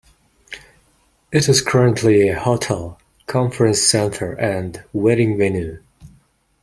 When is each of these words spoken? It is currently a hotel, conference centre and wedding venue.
It 1.31 1.47
is 1.47 1.61
currently 1.61 2.27
a 2.27 2.39
hotel, 2.39 2.97
conference 3.27 3.83
centre 3.83 4.33
and 4.33 4.83
wedding 4.93 5.37
venue. 5.37 5.77